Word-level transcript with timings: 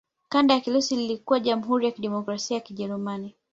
Kanda 0.29 0.55
la 0.55 0.59
Kirusi 0.61 0.95
lilikuwa 0.95 1.39
Jamhuri 1.39 1.85
ya 1.85 1.91
Kidemokrasia 1.91 2.55
ya 2.57 2.61
Kijerumani. 2.61 3.35